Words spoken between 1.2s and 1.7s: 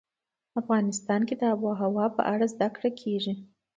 کې د آب